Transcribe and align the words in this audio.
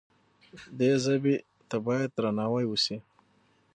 دې 0.77 0.91
ژبې 1.03 1.35
ته 1.69 1.77
باید 1.87 2.09
درناوی 2.17 2.65
وشي. 2.67 2.97